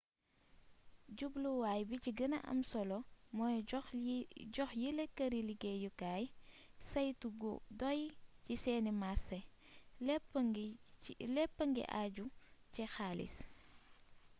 jubluwaay 1.17 1.81
bi 1.89 1.95
ci 2.03 2.11
gëna 2.17 2.37
am 2.51 2.59
solo 2.71 2.97
mooy 3.35 3.57
jox 4.59 4.67
yile 4.81 5.03
këri 5.17 5.39
liggéeyukaay 5.49 6.25
saytu 6.89 7.27
gu 7.41 7.53
doy 7.79 8.01
ci 8.45 8.53
seeni 8.63 8.91
marsé 9.01 9.39
léppa 11.35 11.63
ngi 11.69 11.83
àju 12.01 12.25
ci 12.73 12.83
xaalis 12.93 13.33